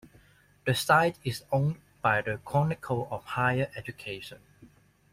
[0.65, 4.39] The site is owned by "The Chronicle of Higher Education".